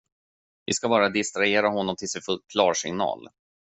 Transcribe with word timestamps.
Vi 0.65 0.73
ska 0.73 0.89
bara 0.89 1.09
distrahera 1.09 1.69
honom 1.69 1.95
tills 1.95 2.15
vi 2.15 2.21
får 2.21 2.39
klarsignal. 2.51 3.27